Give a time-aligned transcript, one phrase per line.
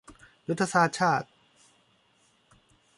[0.47, 1.27] ยุทธศาสตร์ชาติ